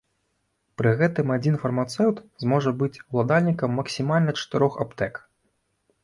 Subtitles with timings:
[0.81, 5.21] Пры гэтым адзін фармацэўт зможа быць уладальнікам максімальна чатырох аптэк.